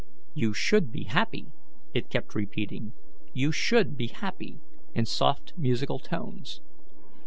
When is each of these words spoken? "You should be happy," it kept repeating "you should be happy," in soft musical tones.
"You 0.33 0.51
should 0.51 0.91
be 0.91 1.03
happy," 1.03 1.51
it 1.93 2.09
kept 2.09 2.33
repeating 2.33 2.93
"you 3.33 3.51
should 3.51 3.95
be 3.95 4.07
happy," 4.07 4.57
in 4.95 5.05
soft 5.05 5.53
musical 5.57 5.99
tones. 5.99 6.59